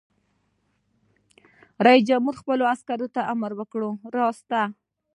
رئیس 1.85 2.03
جمهور 2.09 2.35
خپلو 2.41 2.63
عسکرو 2.73 3.07
ته 3.15 3.21
امر 3.33 3.51
وکړ؛ 3.59 3.81
راست! 4.17 4.49